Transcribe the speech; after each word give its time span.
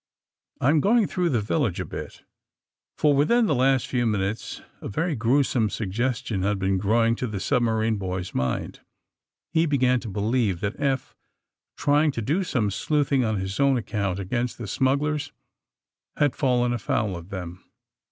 I'm 0.59 0.79
going 0.81 1.05
through 1.05 1.29
the 1.29 1.41
village 1.41 1.79
a 1.79 1.85
bit." 1.85 1.99
AND 1.99 2.01
THE 2.07 3.01
SMUGGLEES 3.01 3.13
189 3.13 3.13
For 3.13 3.15
within 3.15 3.45
the 3.45 3.53
last 3.53 3.85
few 3.85 4.07
minutes 4.07 4.61
a 4.81 4.87
very 4.87 5.13
grue 5.15 5.43
some 5.43 5.69
suggestion 5.69 6.41
had 6.41 6.57
been 6.57 6.79
growing 6.79 7.15
in 7.21 7.29
the 7.29 7.39
sub 7.39 7.61
marine 7.61 7.97
boy's 7.97 8.33
mind. 8.33 8.79
He 9.53 9.67
began 9.67 9.99
to 9.99 10.07
believe 10.09 10.59
that 10.61 10.79
Eph, 10.79 11.13
tr^dng 11.77 12.11
to 12.13 12.21
do 12.23 12.43
some 12.43 12.71
sleuthing 12.71 13.23
on 13.23 13.37
his 13.39 13.59
own 13.59 13.77
ac 13.77 13.85
count 13.85 14.17
against 14.17 14.57
the 14.57 14.65
smugglers, 14.65 15.33
had 16.17 16.35
fallen 16.35 16.73
afoul 16.73 17.15
of 17.15 17.29
them. 17.29 17.63